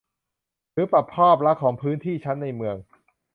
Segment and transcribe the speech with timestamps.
[0.73, 2.75] หรือปรับภาพลักษณ์ของพื้นที่ชั้นในเมือง